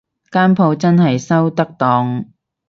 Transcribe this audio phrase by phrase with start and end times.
[0.31, 2.25] 間舖真係收得檔